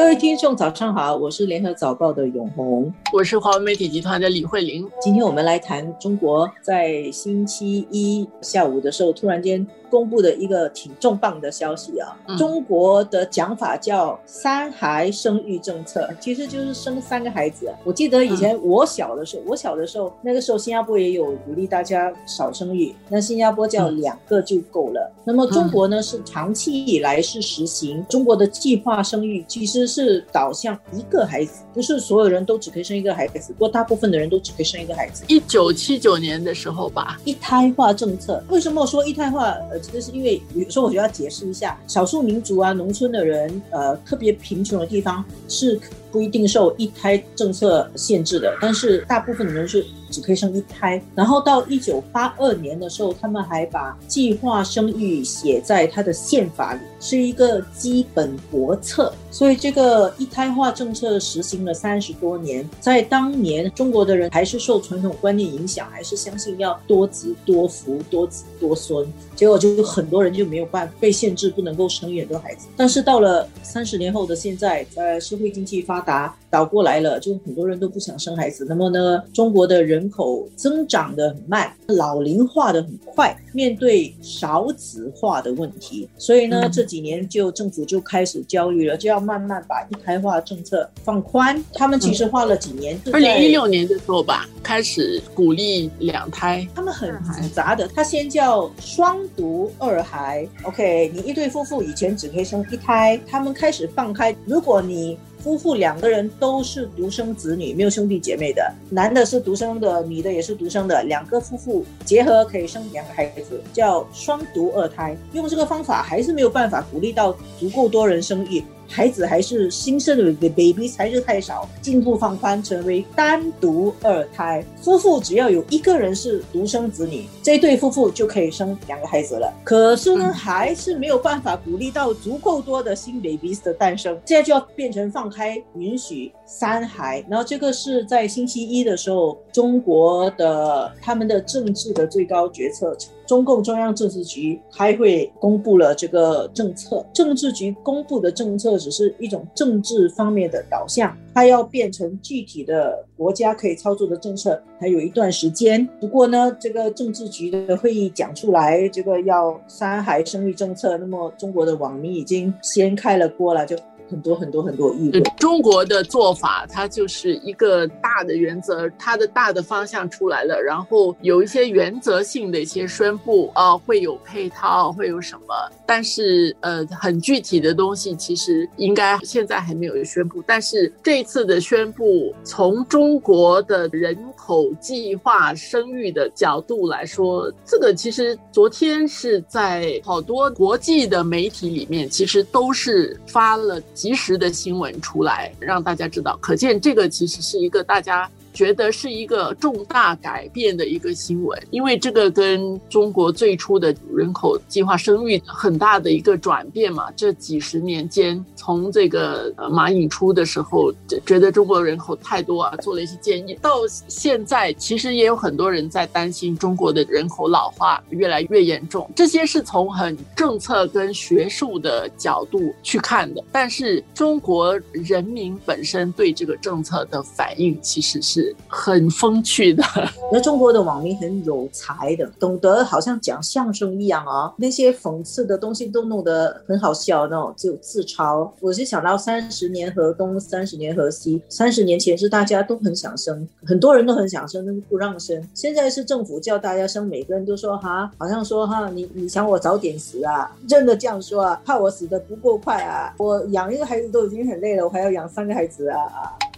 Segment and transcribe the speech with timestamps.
[0.00, 4.88] 各位听众，早上好，我是联合早报的永红，我是华为媒体集团的李慧玲。
[4.98, 9.64] 今天我们来谈中国在星期一下午的时候，突然间。
[9.90, 17.68] 公布的一个挺重磅的消息啊，中国的讲法叫三孩生育政策，其实就是生三个孩子。
[17.82, 25.12] 我记得以前我小的时候，我小的时候那个时候新加坡也有鼓励大家少生育，那新加坡叫两个就够了。
[25.24, 35.24] 那么中国呢是长期以来是实行中国的计划生育，其实是导向一个孩子，不是所有人都只可以生一个孩子，不过大部分的人都只可以生一个孩子。
[35.28, 39.50] 一九七九年的时候吧，一胎化政策，为什么说一胎化？
[39.70, 39.80] 呃。
[39.92, 45.80] 这是因为，有时候我就要解释一下，少数民族啊，农村的人，呃，特别贫穷的地方是
[46.10, 49.84] 不一定受一胎政策限制的，但是大部分的人是。
[50.10, 59.14] 只可以生一胎，然后到一九八二年的时候，他们还把计划生育写在他的宪法里，是一个基本国策。
[59.30, 72.66] 所以这个一胎化政策实行了三十多年，在当年中国的人还是受传统观念影响，还是相信要多子多福、多子多孙，结果就有很多人就没有办法被限制，不能够生育很多孩子。
[72.76, 78.66] 但是到了三十年后的现在，在社会经济发达倒过来了，就很多人都不想生孩子。
[78.68, 80.00] 那么呢，中国的人。
[80.00, 91.62] 人口增长的很慢，老龄化的很快，面对少子化的问题，所以呢，这几年就政府就开始焦虑了，就要慢慢把一胎化政策放宽。
[91.74, 96.66] 他们其实花了几年，二零一六年的时候吧，开始鼓励两胎。
[96.74, 105.18] 他们很复杂的，他先叫双独二孩，OK，你一对夫妇以前只可以生一胎，他们开始放开，如果你。
[105.42, 115.16] 夫妇两个人都是独生子女，没有兄弟姐妹的，男的是独生的，女的也是独生的，两个夫妇结合可以生两个孩子，叫双独二胎。
[115.32, 118.62] 用这个方法还是没有办法鼓励到足够多人生育。
[118.90, 129.52] 孩子还是新生的 baby 才是太少，进一步放宽成为单独二胎，夫妇只要有一个人是独生子女，这对夫妇就可以生两个孩子了。
[129.62, 137.24] 可是呢，还是没有办法鼓励到足够多的新 babies 的诞生，现在就要变成放开，允许三孩。
[137.28, 142.96] 然后这个是在星期一的时候，中国的他们的政治的最高决策。
[143.30, 155.86] 中共中央政治局开会公布了这个政策，政治局公布的政策只是一种政治方面的导向，它要变成具体的国家可以操作的政策，还有一段时间。
[156.00, 163.76] 不过呢，这个政治局的会议讲出来，这个要三孩生育政策，那么中国的网民已经掀开了锅了，就。
[164.10, 165.22] 很多很多很多议论。
[165.38, 175.54] 中国的做法，它就是一个大的原则，它的大的方向出来了，然后有一些原则性的一些宣布，啊，会有配套，会有什么？
[175.86, 180.42] 但是，呃，很具体的东西，其实应该现在还没有宣布。
[180.46, 193.80] 但是这次的宣布，从中国的人口计划生育的角度来说，这个其实昨天是在好多国际的媒体里面，其实都是发了。
[194.00, 198.26] 及时的新闻出来，让大家知道，可见这个其实是一个大家。
[198.52, 207.10] 觉得是一个重大改变的一个新闻，因为这个跟中国最初的人口计划生育很大的一个转变嘛。
[207.16, 210.92] 这几十年间，从这个马颖初的时候
[211.26, 213.72] 觉得中国人口太多啊，做了一些建议，到
[214.08, 219.10] 现在其实也有很多人在担心中国的人口老化越来越严重。
[219.14, 229.82] 这些是从很政策跟学术的角度去看的，但是中国人民本身对这个政策的反应其实是很风趣的，
[230.32, 238.50] 那中国的网民很有才的，懂得好像讲相声一样啊，那些讽刺的东西都弄得很好笑，那种就自嘲。
[238.60, 245.42] 我是想到三十年河东，三十年河西，三十年前是大家都很想生，很多人都很想生，但是不让生。
[245.54, 255.98] 现在是政府叫大家生，每个人都说哈，好像说哈，你你想我早点死啊，真的这样说啊，怕我死的不够快啊，我养一个孩子都已经很累了，我还要养三个孩子啊。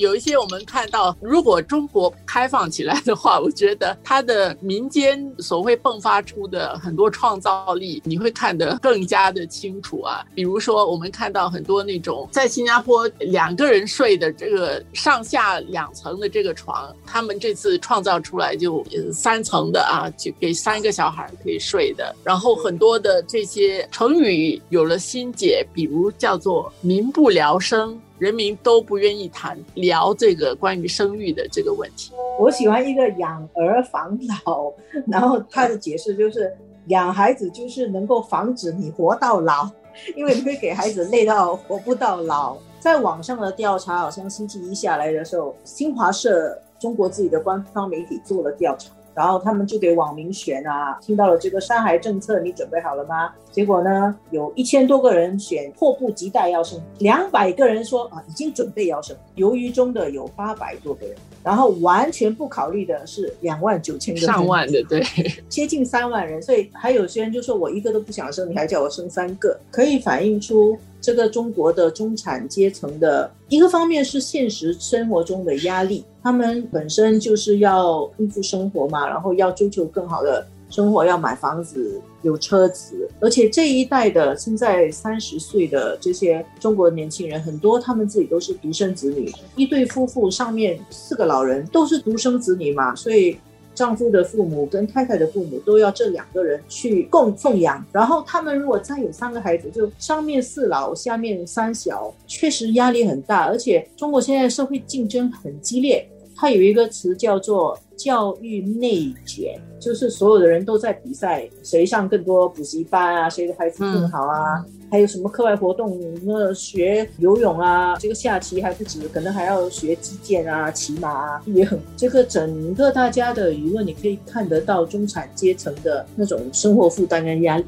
[0.00, 10.24] 有一些我们看到，如果中国开放起来的话，我觉得它的民间所会迸发出的很多创造力，你会看得更加的清楚啊。
[10.34, 22.16] 比如说，我们看到很多那种在新加坡两个人睡的这个上下两层的这个床，他们这次创造出来就三层的啊，就给三个小孩可以睡的。
[22.24, 28.00] 然后很多的这些成语有了新解，比如叫做民不聊生。
[28.20, 32.12] 人民都不愿意谈聊这个关于生育的这个问题。
[32.38, 34.70] 我喜欢一个养儿防老，
[35.06, 36.54] 然后他的解释就是
[36.88, 39.68] 养孩子就是能够防止你活到老，
[40.14, 42.56] 因为你会给孩子累到活不到老。
[42.78, 48.90] 在网上的调查，好像星期一下来的时候，新华社中国自己的官方媒体做了调查。
[49.14, 53.32] 然后他们就给网民选啊，听到了这个山海政策，你准备好了吗？
[53.50, 65.02] 结果呢，有一千多个人选迫不及待要生，两百个人说啊已经准备要生，犹豫中的有八百多个人，然后完全不考虑的是两万九千个，上万的对，
[65.48, 70.78] 接近三万人，所以还有些人就说我一个都不想生，你还叫我生三个，可以反映出。
[71.00, 93.36] 这个中国的中产阶层的一个方面是现实生活中的压力，他们本身就是要应付生活嘛，然后要追求更好的生活，要买房子、有车子，而且这一代的现在三十岁的这些中国年轻人，很多他们自己都是独生子女，一对夫妇上面四个老人都是独生子女嘛，所以。
[93.74, 103.46] 丈夫的父母跟太太的父母都要这两个人去供奉养，然后他们如果再有三个孩子，就上面四老，下面三小，确实压力很大。
[103.46, 106.06] 而且中国现在社会竞争很激烈，
[106.40, 114.64] 它有一个词叫做教育内卷，就是所有的人都在比赛，谁上更多补习班啊，谁的孩子更好啊。
[114.90, 116.00] 还有什么课外活动？
[116.24, 127.64] 那学游泳啊，这个下棋还不止，可能还要学击剑啊、骑马啊，也很这个整个大家的舆论，你可以看得到中产阶层的那种生活负担跟压力。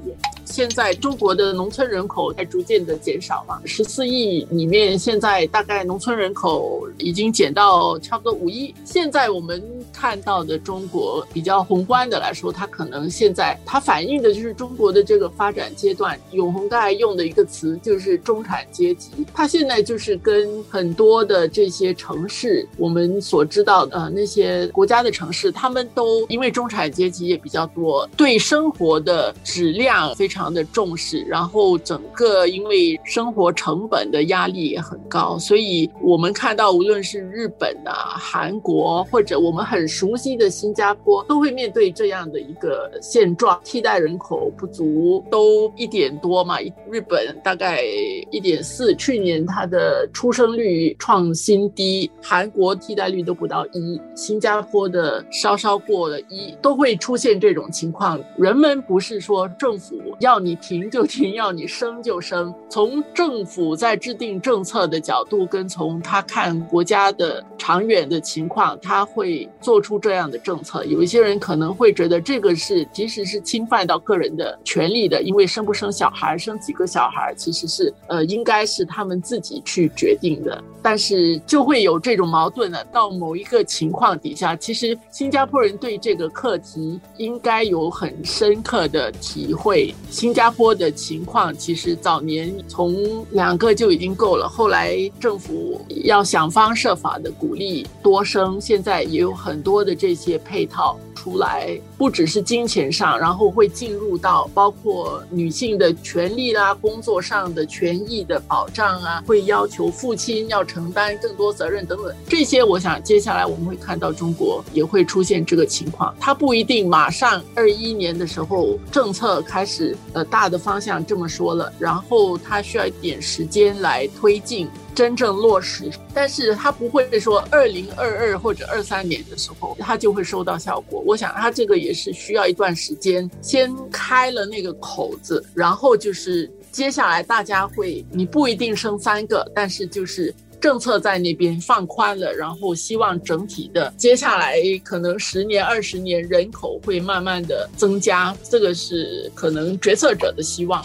[0.52, 8.75] 现在中国的农村人口在逐渐的减少嘛，十四亿里面，现在大概农村人口已经减到差不多五亿。
[8.84, 9.64] 现在我们
[9.94, 16.20] 看到的中国比较宏观的来说，它可能现在它反映的就是中国的这个发展阶段。
[16.32, 30.42] 永红刚才用的一个词就是中产阶级，它现在就是跟很多的这些城市，我们所知道的那些国家的城市，他们都因为中产阶级也比较多，对生活的质量非常。
[30.43, 46.56] 常的重视，然后整个因为生活成本的压力也很高，所以我们看到无论是日本啊、韩国或者我们很熟悉的新加坡，都会面对这样的一个现状：替代人口不足，都一点多嘛。
[46.91, 47.85] 日本大概
[48.33, 58.21] 一点四，去年它的出生率创新低；韩国替代率都不到一，新加坡的稍稍过了一，都会出现这种情况。
[58.37, 59.93] 人们不是说政府。
[60.21, 62.55] 要要你停就停，要你生就生。
[62.70, 70.85] 从政府在制定政策的角度，跟从他看国家的长远的情况，他会做出这样的政策。
[70.85, 80.61] 有一些人可能会觉得这个是其实是侵犯到个人的权利的，因为生不生小孩，生几个小孩，其实是呃应该是他们自己去决定的。
[80.85, 82.85] 但是就会有这种矛盾了。
[82.87, 89.94] 到某一个情况底下，其实新加坡人对这个课题应该有很深刻的体会。
[90.11, 100.99] 新加坡的情况其实早年从两个就已经够了，后来政府要想方设法的鼓励多生，现在也有很多的这些配套。
[101.14, 112.12] 出来不只是金钱上，然后会进入到包括女性的权利啦、工作上的权益的保障啊，会要求父亲要承担更多责任等等。
[112.26, 124.69] 这些我想接下来我们会看到中国也会出现这个情况，它不一定马上二一年的时候政策开始呃大的方向这么说了，然后它需要一点时间来推进。
[124.94, 131.03] 真正落实，但是他不会说二零二二或者二三年的时候，他就会收到效果。
[131.06, 150.84] 我想他这个也是需要一段时间，先开了那个口子，然后就是接下来大家会，你不一定生三个，但是就是政策在那边放宽了，然后希望整体的接下来可能十年二十年人口会慢慢的增加，这个是可能决策者的希望。